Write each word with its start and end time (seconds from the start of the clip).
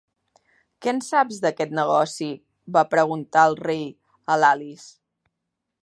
Què 0.85 0.93
en 0.93 1.01
saps 1.07 1.41
d"aquest 1.43 1.75
negoci? 1.81 2.31
va 2.79 2.85
preguntar 2.95 3.45
el 3.51 3.57
rei 3.63 3.85
a 4.37 4.41
l"Alice. 4.41 4.91